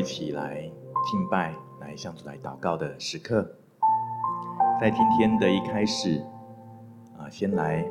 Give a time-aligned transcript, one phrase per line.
[0.00, 0.62] 一起来
[1.04, 3.46] 敬拜、来向主来祷告的时刻。
[4.80, 6.22] 在今天的一开始，
[7.18, 7.84] 啊，先来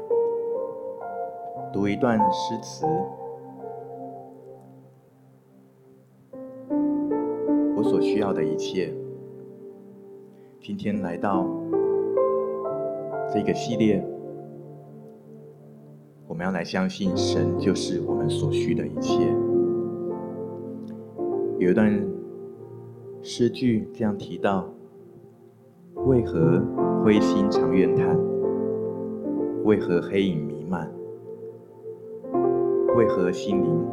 [1.72, 2.88] 读一段诗词。
[7.78, 8.92] 我所需要的一切，
[10.60, 11.46] 今天来到
[13.32, 14.04] 这个系列，
[16.28, 19.32] 我们要来相信神就是我们所需的一切。
[21.60, 21.92] 有一段
[23.22, 24.66] 诗句这样提到：
[26.06, 26.64] 为何
[27.04, 28.18] 灰心常怨叹？
[29.66, 30.90] 为何黑影弥漫？
[32.96, 33.86] 为何心灵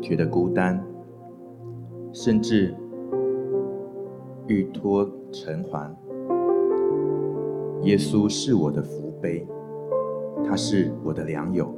[0.00, 0.80] 觉得孤单？
[2.12, 2.72] 甚至
[4.46, 5.92] 欲脱尘寰？
[7.82, 9.44] 耶稣是我的福杯，
[10.44, 11.74] 他是我的良友，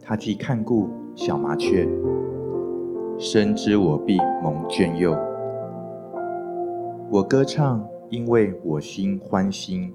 [0.00, 1.86] 他既看顾小麻雀。
[3.20, 5.12] 深知我必蒙眷佑，
[7.10, 9.90] 我歌唱，因为我心欢欣；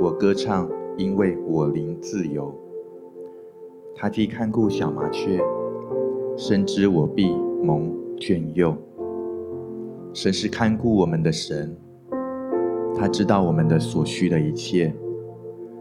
[0.00, 2.54] 我歌唱，因为我灵自由。
[3.96, 5.40] 他既看顾小麻雀，
[6.36, 8.76] 深知我必蒙眷佑。
[10.14, 11.76] 神是看顾我们的神，
[12.94, 14.94] 他知道我们的所需的一切，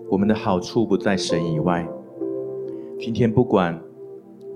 [0.09, 1.87] 我们的好处不在神以外。
[2.99, 3.79] 今天不管。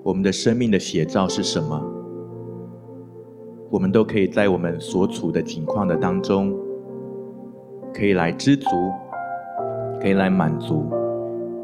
[0.04, 1.82] 我们的生命的写照是什么？
[3.70, 6.54] 我们都可以在我们所处的境况的当中，
[7.94, 8.68] 可以来知足，
[10.02, 10.84] 可以来满足，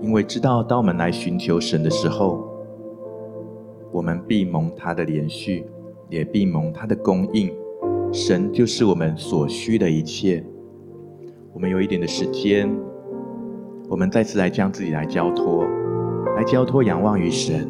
[0.02, 2.48] 因为知道当我们来寻求神的时候，
[3.92, 5.66] 我们必蒙他的连续，
[6.08, 7.52] 也必蒙他的供应。
[8.14, 10.42] 神就是我们所需的一切。
[11.54, 12.74] 我们有一点的时间，
[13.90, 15.66] 我们再次来将自己来交托，
[16.38, 17.70] 来交托仰望于神。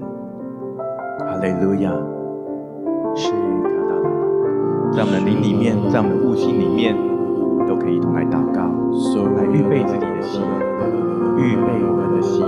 [1.39, 1.89] 哈利路亚，
[3.15, 3.37] 是卡
[3.87, 6.93] 达达达，在我们的灵里面，在我们的悟性里面，
[7.65, 8.59] 都可以一同来祷告，
[9.37, 10.41] 来预备自己的心，
[11.37, 12.43] 预备我们的心。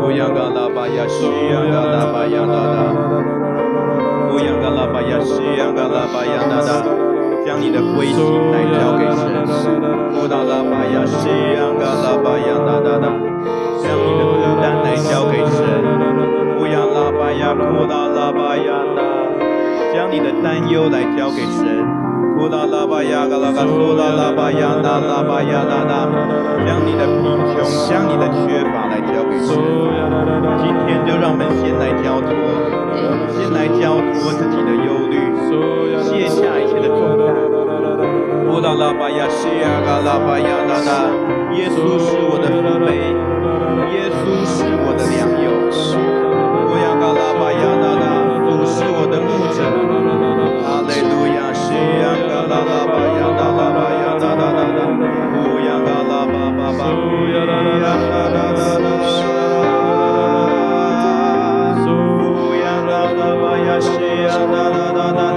[0.01, 3.28] 乌央嘎拉巴呀，西央嘎拉巴呀，哒哒，
[7.49, 9.25] 将你的灰心来交给神。
[10.13, 13.09] 乌达拉巴呀，西央嘎拉巴呀，哒哒哒，
[13.83, 15.65] 将你的孤单来交给神。
[16.59, 19.03] 乌央拉巴呀，乌达拉巴呀，哒，
[19.95, 21.98] 将你的担忧来交给神。
[22.39, 26.07] 乌达拉巴呀，嘎拉嘎苏拉拉巴呀，哒拉巴呀，哒哒，
[26.65, 29.59] 将你的贫穷，将你的缺乏来交给神。
[30.63, 32.31] 今天就让我们先来交托。
[33.35, 35.19] 先来交托自己的忧虑，
[36.07, 37.35] 卸下一切的重担。
[38.47, 41.11] 呼啦啦巴呀，西呀嘎啦巴呀啦啦，
[41.59, 43.03] 耶稣是我的福杯，
[43.99, 45.51] 耶稣是我的良友。
[46.71, 48.07] 呼呀嘎啦吧呀啦啦，
[48.47, 50.48] 主是我的牧者。
[52.49, 53.21] 哈利
[55.37, 55.59] 路
[63.67, 63.89] 亚，西
[64.23, 65.29] 呀嘎啦啦吧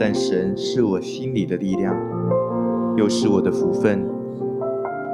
[0.00, 1.94] 但神是我心里的力量，
[2.96, 4.02] 又是我的福分，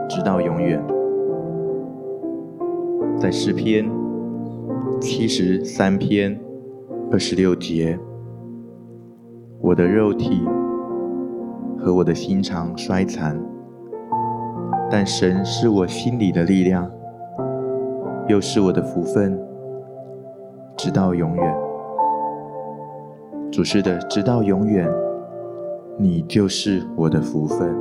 [0.08, 0.80] 直到永远。
[3.18, 3.90] 在诗篇
[5.00, 6.38] 七十三篇
[7.10, 7.98] 二十六节，
[9.60, 10.46] 我的肉体
[11.76, 13.36] 和我的心肠衰残。
[14.88, 16.88] 但神是我心里的力量，
[18.28, 19.36] 又是我的福分，
[20.76, 21.65] 直到永远。
[23.56, 24.86] 主是的，直到永远，
[25.96, 27.74] 你就是我的福分，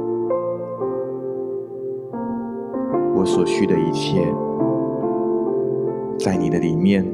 [3.13, 4.25] 我所需的一切，
[6.17, 7.05] 在你的里面。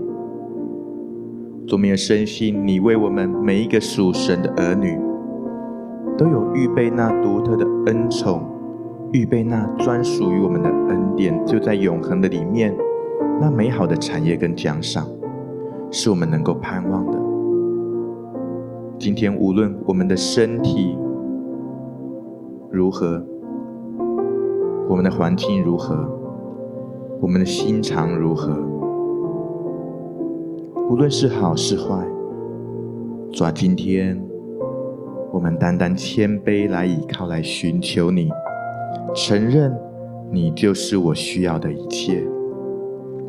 [1.71, 4.95] 我们也深信，你为我们每一个属神的儿女，
[6.15, 8.43] 都有预备那独特的恩宠。
[9.11, 12.77] 预备那专属于我们的恩典，就在永恒的里面，
[13.39, 15.07] 那美好的产业跟奖赏，
[15.89, 17.20] 是我们能够盼望的。
[19.01, 20.95] 今天无论我们的身体
[22.69, 23.19] 如何，
[24.87, 26.07] 我们的环境如何，
[27.19, 28.55] 我们的心肠如何，
[30.87, 32.07] 无论是好是坏，
[33.31, 34.23] 主啊，今天
[35.33, 38.29] 我们单单谦卑来倚靠，来寻求你。
[39.15, 39.75] 承认
[40.29, 42.23] 你就是我需要的一切，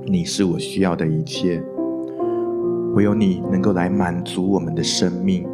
[0.04, 1.62] 你是我需要的一切，
[2.94, 5.48] 唯有你能够来满足我们的生命，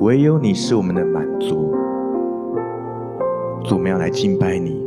[0.00, 1.74] 唯有你是我们的满足。
[3.64, 4.80] 主，我们要来敬拜你，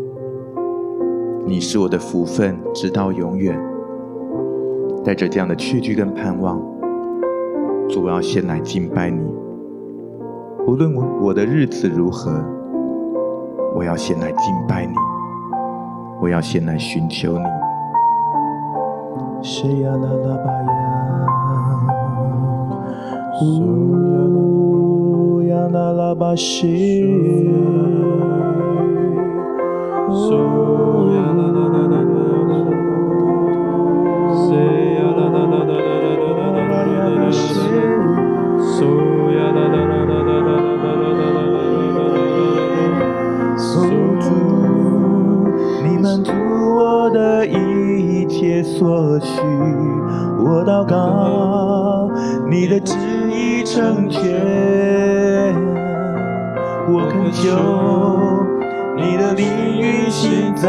[1.46, 3.60] 你是我的福分，直到永远。
[5.04, 6.62] 带着这样的确据跟盼望，
[7.90, 9.22] 主，我要先来敬拜你，
[10.66, 12.32] 无论我我的日子如何。
[13.74, 14.94] 我要先来敬拜你，
[16.22, 17.46] 我要先来寻求你。
[19.42, 20.81] 是呀啦啦吧呀，
[23.40, 27.06] 呜呀啦啦吧西，
[30.10, 30.12] 呜
[31.16, 32.54] 呀啦啦啦啦啦啦，
[34.36, 34.44] 谁
[34.96, 36.44] 呀啦啦啦啦啦啦啦
[37.08, 37.10] 啦，
[38.82, 38.84] 呜
[39.32, 40.52] 呀啦啦啦啦啦啦。
[46.02, 49.40] 满足我的一切所需，
[50.44, 52.10] 我祷告
[52.50, 53.11] 你的旨意
[53.74, 54.22] 成全，
[56.90, 57.48] 我恳求
[58.98, 59.48] 你的灵
[59.80, 60.68] 运行在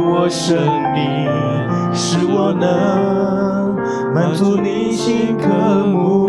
[0.00, 0.58] 我生
[0.92, 1.30] 命，
[1.92, 3.76] 使我能
[4.12, 5.46] 满足你心渴
[5.86, 6.24] 慕。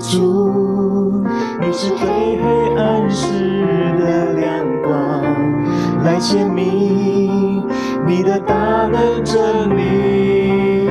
[0.00, 1.22] 主，
[1.60, 2.42] 你是最黑
[2.76, 3.26] 暗时
[3.98, 5.22] 的亮光，
[6.04, 6.73] 来显明
[9.24, 10.88] 着你。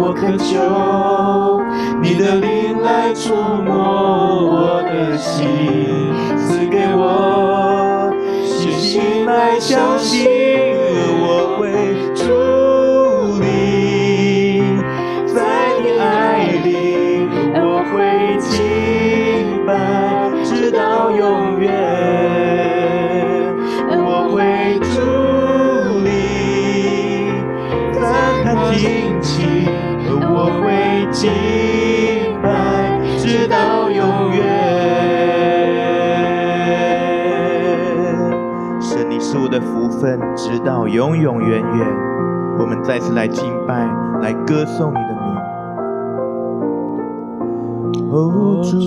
[0.00, 1.60] 我渴求
[2.00, 5.77] 你的灵来触摸我的心，
[40.00, 41.86] 分直到永永远远，
[42.58, 43.74] 我们再次来敬拜，
[44.22, 45.28] 来歌颂你的名。
[48.10, 48.78] 哦，主，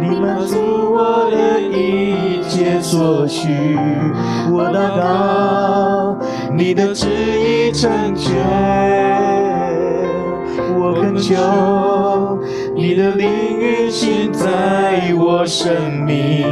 [0.00, 0.56] 你满足
[0.92, 3.48] 我的一切所需，
[4.52, 6.18] 我祷告
[6.54, 8.36] 你的旨意成全，
[10.78, 12.38] 我恳求
[12.74, 16.44] 你的灵运行在我生命，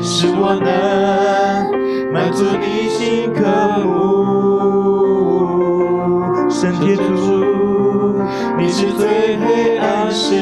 [0.00, 1.67] 使我能。
[2.18, 3.44] 满足你心渴
[3.86, 3.86] 慕，
[6.50, 7.04] 圣洁主，
[8.58, 10.34] 你是最黑暗时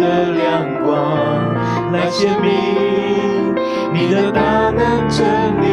[0.00, 1.52] 的亮光，
[1.92, 2.48] 来显明
[3.92, 5.20] 你的大能真
[5.60, 5.64] 理。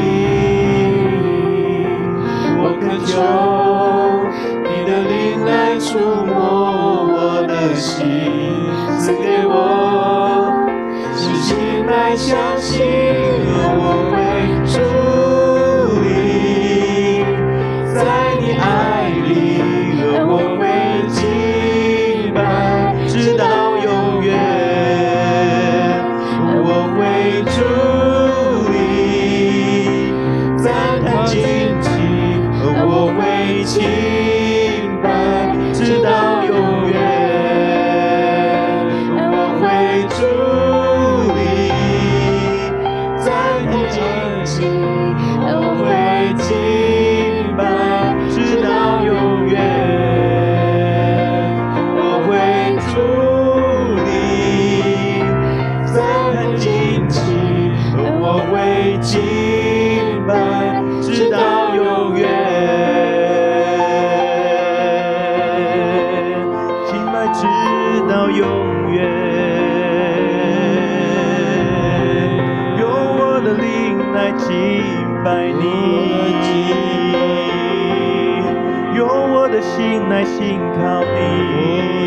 [2.62, 3.16] 我恳求
[4.66, 5.88] 你的灵来触
[6.26, 6.36] 摸
[7.14, 7.18] 我
[7.48, 8.06] 的心，
[9.00, 9.56] 赐给我
[11.16, 11.56] 信心
[11.88, 13.09] 来相信，
[68.32, 69.00] 永远。
[72.80, 74.50] 用我的灵来敬
[75.24, 76.30] 拜你。
[78.96, 80.42] 用我的心来思
[80.76, 82.00] 靠你。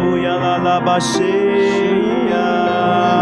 [0.00, 1.22] 不要啦啦巴西
[2.30, 3.21] 呀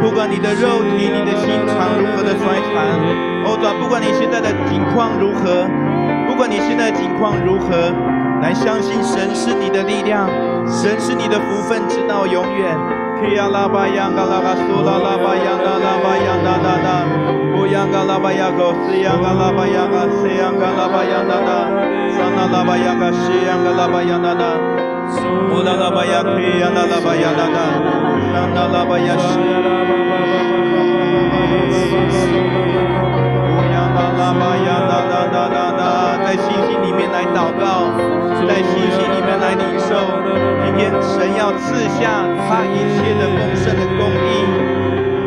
[0.00, 2.86] 不管你的肉体、你的心肠如何的衰残，
[3.44, 5.66] 欧爪，不管你现在的境况如何，
[6.26, 7.92] 不管你现在境况如何，
[8.40, 10.26] 来相信神是你的力量，
[10.66, 12.76] 神是你的福分，直到永远。
[13.20, 17.02] 可以，拉巴央，嘎拉嘎嗦拉，拉巴央，拉拉巴央，哒哒哒。
[17.58, 21.66] 乌央嘎拉巴央，嘎西央嘎拉巴央，嘎西央嘎拉巴央，哒哒。
[22.14, 24.77] 桑拉拉巴央，嘎西央嘎拉巴央，哒哒。
[36.28, 37.88] 在信心里面来祷告，
[38.46, 39.96] 在信心里面来领受，
[40.62, 44.28] 今天神要赐下他一切的丰盛的供应。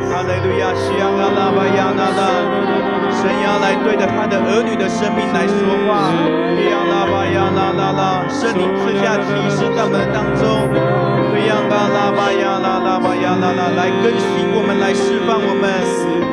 [0.07, 2.21] 哈利路亚，西安啦巴亚啦啦，
[3.09, 5.57] 神要来对着他的儿女的生命来说
[5.87, 6.40] 话。
[7.73, 10.69] 啦啦圣灵之下启示大门当中
[11.33, 15.65] 黑暗吧啦吧呀啦吧啦吧呀啦啦来更新我们来释放我们。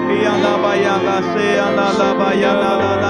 [0.09, 3.07] 黑暗吧吧呀啦谁呀啦啦吧呀啦啦啦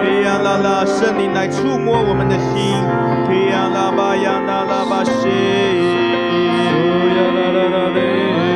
[0.00, 2.78] 黑暗啦啦圣灵来触摸我们的心。
[3.26, 5.10] 黑暗吧呀啦吧呀
[7.34, 8.47] 啦啦啦呗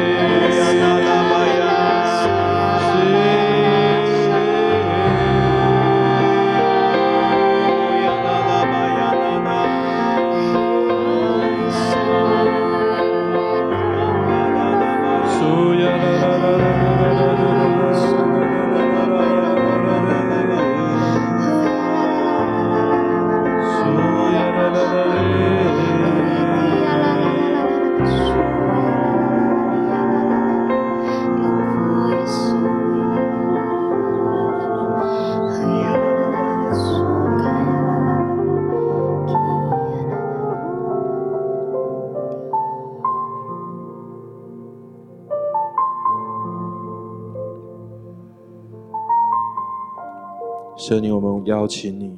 [50.84, 52.10] 圣灵，我们邀请你；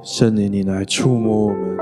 [0.00, 1.76] 圣灵，你来触摸我们；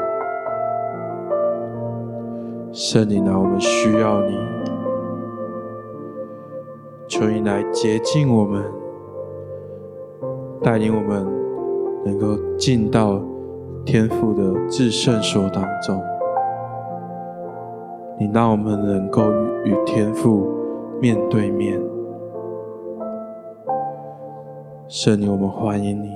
[2.72, 4.37] 圣灵啊，我们需要你，
[7.06, 8.64] 求你来接近我们，
[10.61, 11.25] 带领我们
[12.04, 13.22] 能够进到
[13.84, 16.02] 天父的至圣所当中。
[18.18, 19.22] 你让我们能够
[19.64, 20.49] 与与天父
[21.00, 21.80] 面对面。
[24.94, 26.11] 圣灵，我们欢迎你。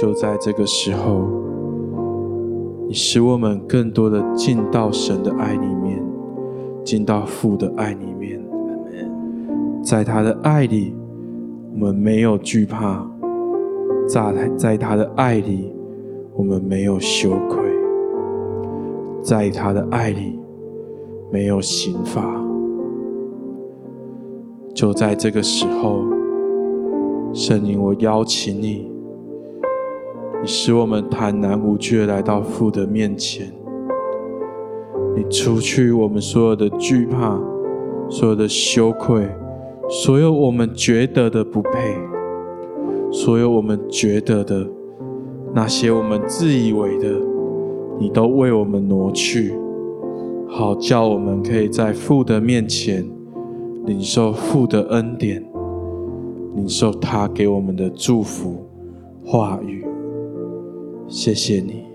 [0.00, 1.26] 就在这个时候，
[2.86, 6.00] 你使我们更多的进到神的爱里面，
[6.84, 8.40] 进到父的爱里面。
[9.82, 10.94] 在他的爱里，
[11.72, 13.04] 我们没有惧怕；
[14.06, 15.74] 在在他的爱里，
[16.36, 17.58] 我们没有羞愧；
[19.20, 20.38] 在他的爱里，
[21.32, 22.40] 没有刑罚。
[24.72, 26.04] 就在这个时候。
[27.34, 28.88] 圣灵我邀请你
[30.40, 33.52] 你使我们坦然无惧的来到父的面前。
[35.16, 37.36] 你除去我们所有的惧怕
[38.08, 39.26] 所有的羞愧
[39.88, 41.96] 所有我们觉得的不配
[43.10, 44.68] 所有我们觉得的
[45.52, 47.08] 那些我们自以为的
[47.98, 49.56] 你都为我们挪去
[50.48, 53.04] 好叫我们可以在父的面前
[53.86, 55.53] 领受父的恩典。
[56.54, 58.66] 领受他给我们的祝福
[59.24, 59.84] 话语。
[61.08, 61.93] 谢谢你。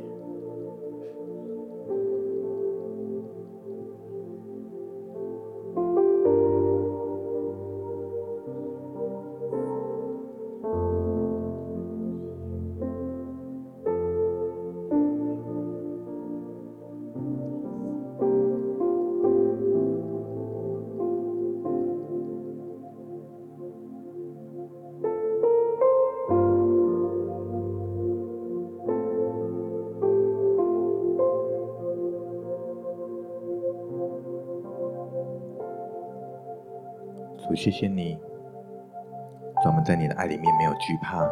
[40.90, 41.30] 惧怕，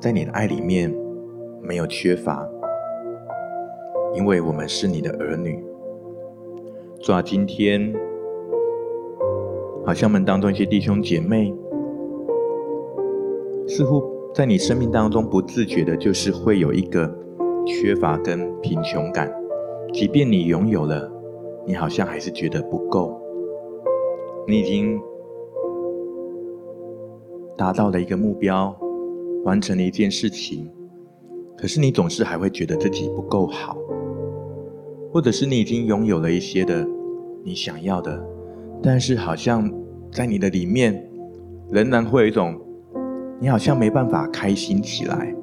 [0.00, 0.90] 在你的爱里面
[1.60, 2.48] 没有缺乏，
[4.14, 5.62] 因为我们是你的儿女。
[7.02, 7.92] 主啊，今天
[9.84, 11.54] 好像我们当中一些弟兄姐妹，
[13.68, 14.02] 似乎
[14.34, 17.14] 在你生命当中不自觉的，就是会有一个
[17.66, 19.30] 缺乏跟贫穷感，
[19.92, 21.12] 即便你拥有了，
[21.66, 23.20] 你好像还是觉得不够。
[24.48, 24.98] 你已经
[27.56, 28.76] 达到了一个目标，
[29.44, 30.68] 完成了一件事情，
[31.56, 33.76] 可是你总是还会觉得自己不够好，
[35.10, 36.86] 或者是你已经拥有了一些的
[37.42, 38.22] 你想要的，
[38.82, 39.72] 但是好像
[40.12, 41.08] 在你的里面
[41.70, 42.60] 仍然会有一种，
[43.40, 45.34] 你好像没办法开心起来，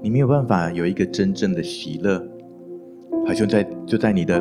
[0.00, 2.24] 你没有办法有一个真正的喜乐，
[3.26, 4.40] 好像在就在你的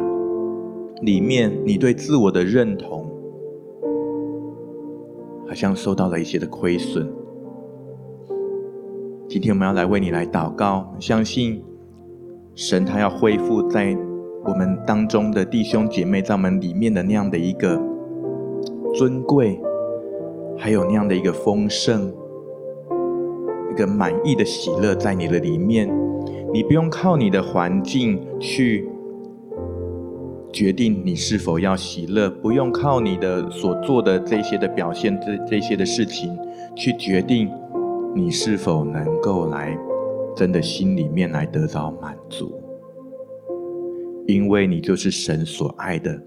[1.01, 3.11] 里面，你对自我的认同。
[5.47, 7.07] 好像受到了一些的亏损。
[9.29, 11.63] 今天我们要来为你来祷告，相信
[12.55, 13.95] 神他要恢复在
[14.45, 17.81] 我们当中的弟兄姐妹，在我们里面的那样的一个
[18.93, 19.59] 尊贵，
[20.57, 22.13] 还有那样的一个丰盛，
[23.71, 25.89] 一个满意的喜乐在你的里面。
[26.53, 28.89] 你不用靠你的环境去。
[30.57, 36.35] 决定你是否要喜乐，不用靠你的所做的这些的表现，这这些的事情
[36.75, 37.47] 去决定
[38.15, 39.77] 你是否能够来
[40.35, 42.59] 真的心里面来得到满足，
[44.25, 46.19] 因为你就是神所爱的，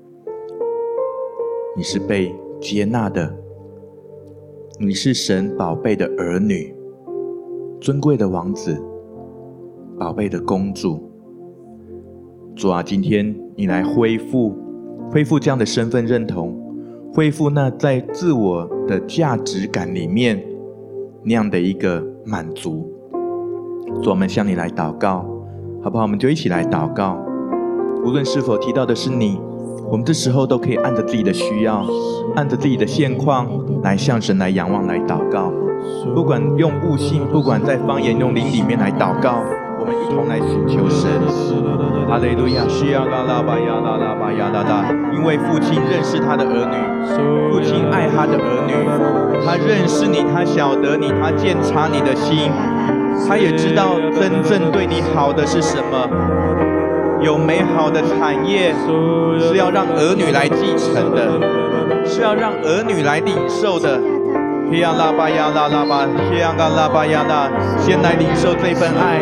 [1.77, 3.35] 你是被接纳的，
[4.79, 6.73] 你是神宝贝的儿女，
[7.81, 8.81] 尊贵的王子，
[9.99, 11.10] 宝贝的公主。
[12.57, 14.55] 主啊，今天你来恢复，
[15.11, 16.55] 恢复这样的身份认同，
[17.15, 20.43] 恢复那在自我的价值感里面
[21.23, 22.87] 那样的一个满足。
[24.03, 25.25] 主，我们向你来祷告，
[25.83, 26.03] 好不好？
[26.03, 27.17] 我们就一起来祷告。
[28.05, 29.41] 无论是否提到的是你，
[29.91, 31.87] 我们这时候都可以按着自己的需要，
[32.37, 33.47] 按着自己的现况
[33.83, 35.51] 来向神来仰望，来祷告。
[36.15, 39.43] 不管用悟性，不管在方言用灵里面来祷告。
[39.81, 41.11] 我们一同来寻求神，
[42.07, 46.77] 哈利路亚，西亚拉拉巴亚拉拉巴亚拉拉，因为父亲认识他的儿女，
[47.51, 48.75] 父亲爱他的儿女，
[49.43, 52.53] 他认识你，他晓得你，他鉴察你的心，
[53.27, 56.07] 他也知道真正对你好的是什么，
[57.23, 58.75] 有美好的产业
[59.41, 61.41] 是要让儿女来继承的，
[62.05, 63.99] 是要让儿女来领受的。
[64.71, 69.19] 希亚拉巴亚拉拉巴，希亚嘎拉巴亚拉，先来领受这份爱，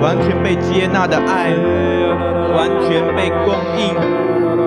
[0.00, 1.52] 完全被接纳的爱，
[2.56, 3.94] 完全被供应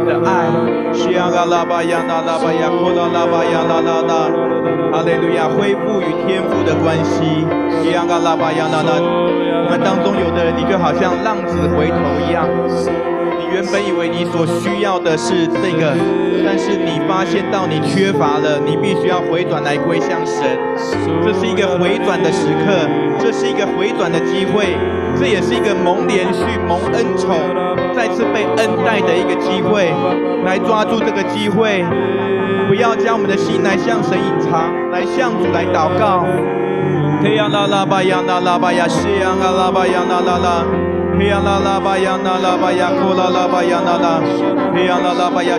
[0.05, 0.45] 的爱。
[0.93, 4.29] 希亚嘎拉巴亚拉拉巴亚库拉拉巴亚拉拉拉，
[4.93, 7.43] 哈利路亚，恢复与天父的关系。
[7.81, 12.45] 希亚嘎拉巴亚拉拉，我们当中有的人，你就好像浪子回头一样。
[13.39, 15.95] 你原本以为你所需要的是这个，
[16.45, 20.43] 但是你发现到你缺乏了，你必须要回转来归向神。
[21.23, 22.85] 这是一个回转的时刻，
[23.17, 24.75] 这是一个回转的机会，
[25.17, 27.31] 这也是一个蒙怜恤、蒙恩宠、
[27.95, 29.89] 再次被恩待的一个机会。
[30.43, 31.83] 来抓住这个机会，
[32.67, 36.25] 不要将我们的心来向神隐藏，来向主来祷告。
[37.21, 40.63] 嘿呀啦啦吧呀啦吧呀，呼啦啦吧呀啦啦，
[41.19, 42.15] 嘿呀啦啦吧呀，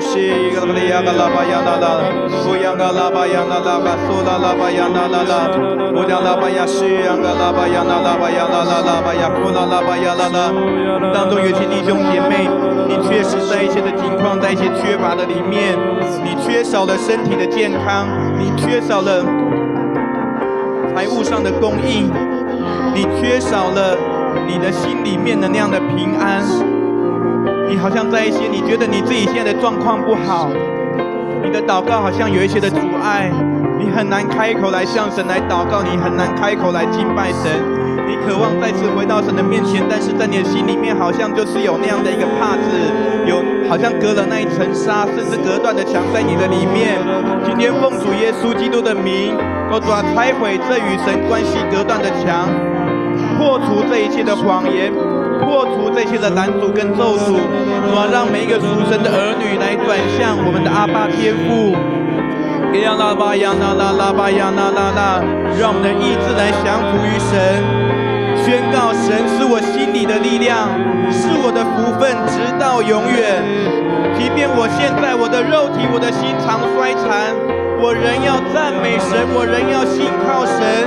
[0.01, 2.01] 西一个哩呀个啦吧呀啦啦，
[2.43, 5.53] 呼呀个啦吧呀啦啦吧，苏啦啦吧呀啦啦啦，
[5.93, 10.51] 呼呀啦吧呀，西呀个啦吧呀啦啦吧呀啦啦啦吧呀，呼啦啦吧呀啦啦。
[11.13, 12.49] 当中有些弟兄姐妹，
[12.89, 15.77] 你确实在一些的情况，在一些缺乏的里面，
[16.25, 19.23] 你缺少了身体的健康，你缺少了
[20.95, 22.11] 财务上的供应，
[22.95, 24.10] 你缺少了。
[24.47, 26.43] 你的心里面的那样的平安，
[27.69, 30.51] 你好像在一些你觉得你自己现在的状况不好，
[31.43, 33.31] 你的祷告好像有一些的阻碍，
[33.79, 37.51] 你很难开口来向神来祷告，你很难开口来敬拜神，
[38.07, 42.71] 你渴望再次回到神的面前，但是在你的心里面好像就是有那样的一个帕子，
[43.27, 46.99] 有好像隔了那一层纱，甚至隔断的墙在你的里面。
[47.45, 49.35] 今天奉主耶稣基督的名，
[49.71, 52.49] 我主要拆毁这与神关系隔断的墙。
[53.41, 54.93] 破除这一切的谎言，
[55.41, 57.41] 破除这些的拦阻跟咒诅，
[57.89, 61.73] 主啊，让每一个属神的儿女来转向我们的阿爸天父。
[62.85, 65.01] 呀啦吧呀啦啦啦吧呀啦啦啦，
[65.59, 67.65] 让我们的意志来降服于神，
[68.45, 70.69] 宣告神是我心里的力量，
[71.09, 73.41] 是我的福分，直到永远。
[74.21, 77.33] 即便我现在我的肉体、我的心肠衰残，
[77.81, 80.85] 我仍要赞美神，我仍要信靠神，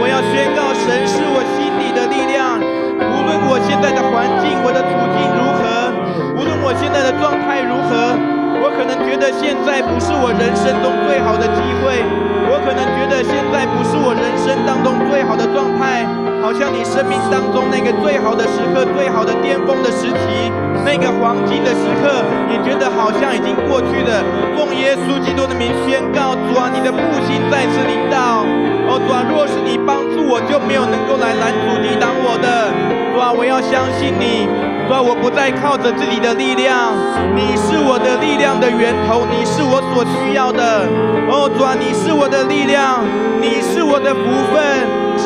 [0.00, 1.86] 我要宣告神是我心里。
[1.96, 5.88] 的力量，无论我现在的环境、我的处境如何，
[6.36, 8.12] 无论我现在的状态如何，
[8.60, 12.04] 我可能觉得现在不是我人生中最好的机会，
[12.52, 16.04] 我可能觉得现在不是我人生当中最好的状态，
[16.46, 20.46] 好像你生命当中那个最好的时刻、最好的巅峰的时期，
[20.86, 24.22] 那个黄金的时刻，你觉得好像已经过去了。
[24.54, 28.46] 奉耶稣基督的名宣告，主啊，你的复兴再次临到。
[28.86, 32.70] 哦，主啊，若是你帮助我，就没有能够来拦阻抵挡我的。
[33.10, 34.46] 主啊，我要相信你。
[34.86, 36.94] 主啊，我不再靠着自己的力量，
[37.34, 40.86] 你是我的力量的源头，你是我所需要的。
[41.26, 43.02] 哦，主啊，你是我的力量，
[43.42, 44.22] 你是我的福
[44.54, 44.62] 分，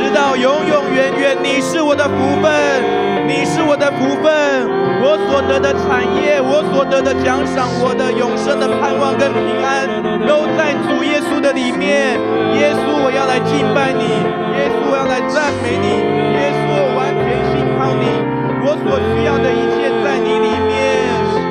[0.00, 2.48] 直到永永远远，你是我的福分，
[3.28, 4.64] 你是我的福分。
[5.04, 9.84] 我所得的产业，我所得的奖赏，我的永生的盼望跟平安，
[10.24, 12.16] 都在主耶稣的里面。
[12.56, 14.08] 耶稣，我要来敬拜你；
[14.56, 16.00] 耶稣，我要来赞美你；
[16.32, 18.08] 耶稣，我完全信靠你。
[18.64, 20.80] 我所需要的一切在你里面。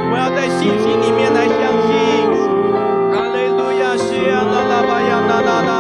[0.10, 1.94] 我要在信心里面来相信。
[3.14, 5.72] 哈利路亚，西呀啦啦吧呀啦啦啦，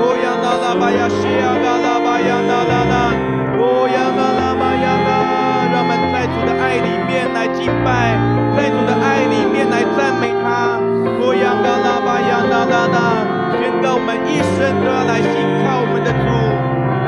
[0.00, 1.68] 哦呀啦啦吧呀，西呀啦
[2.48, 2.94] 啦啦啦，
[3.58, 5.10] 哦呀啦啦吧呀啦。
[5.72, 8.16] 让我们在主的爱里面来敬拜，
[8.56, 10.78] 在主的爱里面来赞美他。
[11.22, 12.96] 哦呀啦啦吧呀啦啦啦。
[13.58, 15.30] 宣告我们一生都要来信
[15.62, 16.26] 靠我们的主，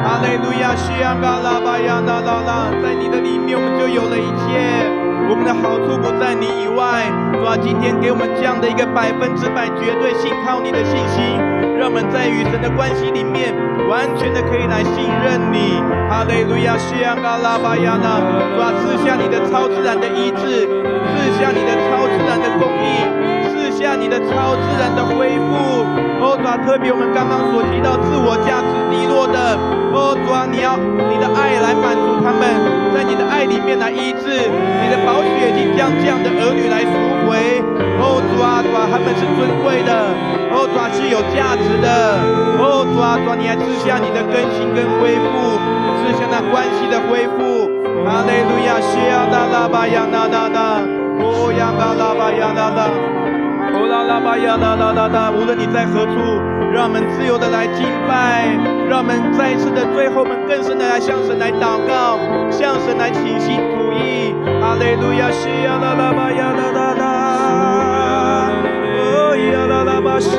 [0.05, 4.87] 哈利路亚，西呀嘎拉巴呀啦啦啦，在你的里面我们就有了一切，
[5.27, 7.07] 我们的好处不你以外。
[7.33, 11.37] 主啊，今天给我们这样的一个百分之百绝对信靠你的信心，
[11.79, 13.53] 让我们在与神的关系里面
[13.89, 15.79] 完全的可以来信任你。
[16.09, 23.25] 哈利路亚，西安嘎拉巴亚纳，主啊，赐下你的超自然的医治，赐下你的超自然的供应。
[23.75, 25.85] 下你的超自然的恢复，
[26.23, 29.59] 哦主啊，特别我们刚刚所提到自我价值低落的，
[29.95, 32.43] 哦主啊，你要你的爱来满足他们，
[32.93, 36.93] 在你的爱里面来医治，你的宝血已经将这样的儿女来赎
[37.25, 37.63] 回，
[38.03, 39.95] 哦主啊主啊，他们是尊贵的，
[40.51, 42.19] 哦主啊是有价值的，
[42.59, 45.31] 哦主啊主啊，你还赐下你的更新跟恢复，
[46.03, 47.71] 赐下那关系的恢复，
[48.03, 50.59] 哈利路亚，西呀达拉巴呀那那那，
[51.23, 52.81] 哦呀达拉巴呀那那。
[53.75, 55.33] 哦啦啦吧呀啦啦啦啦！
[55.35, 56.13] 无论你在何处，
[56.73, 58.47] 让我们自由的来敬拜，
[58.95, 62.17] 让我们再一次的最后，我们更深的来向神来祷告，
[62.49, 64.33] 向神来倾心吐意。
[64.63, 68.53] 阿肋路亚，西呀啦啦吧呀啦啦啦，
[68.95, 70.39] 哦呀啦啦吧西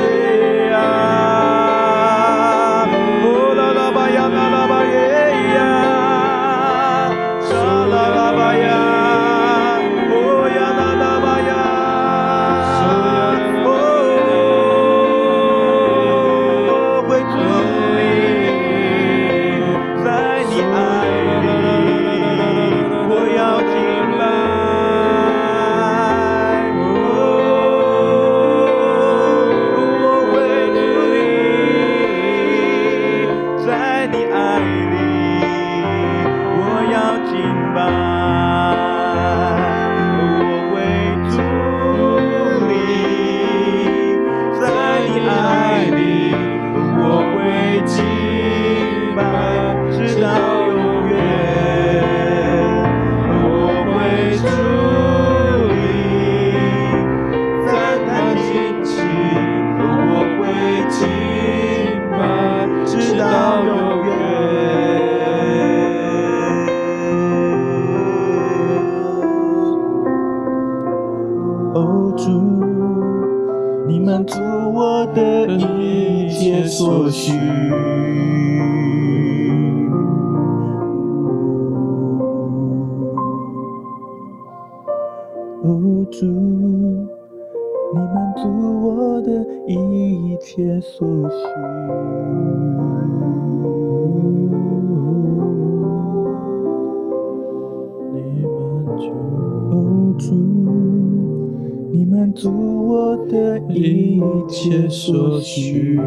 [102.10, 106.00] 满足我的一切所需。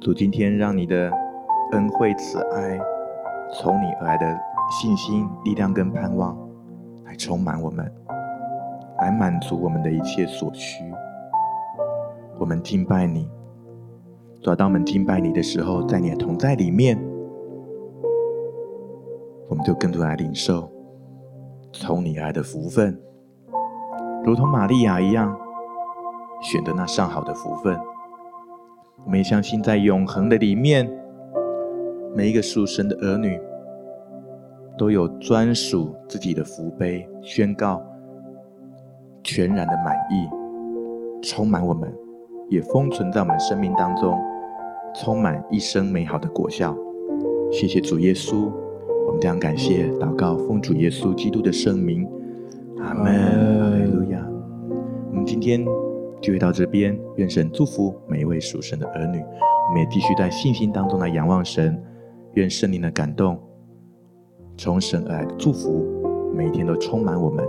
[0.00, 1.10] 主，今天让你的
[1.72, 2.78] 恩惠慈爱，
[3.60, 4.26] 从你而来的
[4.80, 6.36] 信心、力量跟盼望，
[7.20, 7.92] 充满我们。
[8.98, 10.84] 来满足我们的一切所需。
[12.38, 13.30] 我们敬拜你，
[14.42, 16.98] 主，当我们敬拜你的时候，在你的同在里面，
[19.48, 20.70] 我们就更多来领受
[21.72, 23.00] 从你而来的福分，
[24.22, 25.34] 如同玛利亚一样，
[26.42, 27.78] 选择那上好的福分。
[29.06, 30.86] 我们也相信，在永恒的里面，
[32.14, 33.40] 每一个属神的儿女
[34.78, 37.82] 都有专属自己的福杯，宣告。
[39.22, 40.26] 全然的满意，
[41.22, 41.92] 充满我们，
[42.48, 44.18] 也封存在我们生命当中，
[44.94, 46.74] 充满一生美好的果效。
[47.52, 48.50] 谢谢主耶稣，
[49.06, 52.08] 我们这样感谢祷告，奉主耶稣基督的圣名，
[52.78, 53.94] 阿门。
[53.94, 54.26] 路亚。
[55.10, 55.62] 我们今天
[56.22, 59.18] 就会到这边，愿神祝福每一位属神的儿女。
[59.18, 61.80] 我们也继续在信心当中来仰望神，
[62.32, 63.38] 愿圣灵的感动，
[64.62, 65.86] 从神而来的祝福，
[66.36, 67.42] 每天都充满我们。